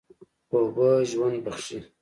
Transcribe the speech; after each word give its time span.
اوبه 0.53 0.87
ژوند 1.09 1.37
بښي. 1.45 1.77